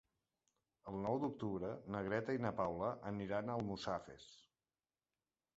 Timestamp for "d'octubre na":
1.23-2.01